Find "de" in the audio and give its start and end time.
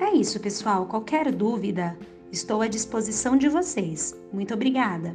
3.36-3.48